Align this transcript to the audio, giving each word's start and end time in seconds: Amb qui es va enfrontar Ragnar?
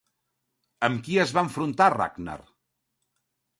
Amb 0.87 1.03
qui 1.09 1.19
es 1.25 1.35
va 1.39 1.45
enfrontar 1.49 1.91
Ragnar? 1.99 2.41